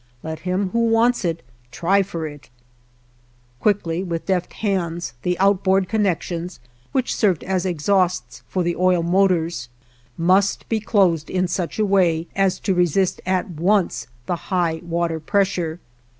Let 0.23 0.39
him 0.49 0.71
who 0.71 0.87
wants 0.87 1.23
it, 1.23 1.43
try 1.69 2.01
for 2.01 2.25
it! 2.25 2.49
Quickly, 3.59 4.01
with 4.01 4.25
deft 4.25 4.53
hands, 4.53 5.13
the 5.21 5.37
outboard 5.37 5.87
connections, 5.87 6.59
which 6.91 7.15
served 7.15 7.43
as 7.43 7.67
exhausts 7.67 8.41
for 8.47 8.63
the 8.63 8.75
oil 8.75 9.03
motors, 9.03 9.69
must 10.17 10.67
be 10.69 10.79
closed 10.79 11.29
in 11.29 11.47
such 11.47 11.77
a 11.77 11.85
way 11.85 12.25
as 12.35 12.59
to 12.61 12.73
resist 12.73 13.21
at 13.27 13.51
once 13.51 14.07
the 14.25 14.35
high 14.49 14.81
water 14.83 15.19
pressure. 15.19 15.79